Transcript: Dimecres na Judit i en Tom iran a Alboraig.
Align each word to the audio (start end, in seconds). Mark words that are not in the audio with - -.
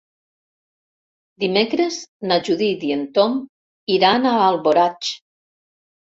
Dimecres 1.43 1.99
na 2.31 2.39
Judit 2.47 2.87
i 2.89 2.91
en 2.97 3.05
Tom 3.19 3.37
iran 3.99 4.27
a 4.33 4.35
Alboraig. 4.49 5.13